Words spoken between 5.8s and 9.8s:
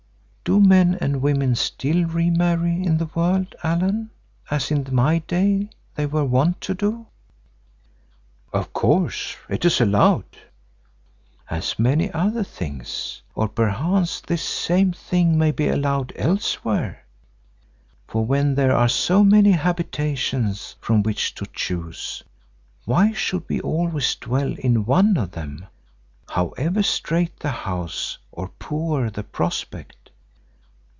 they were wont to do?" "Of course—it is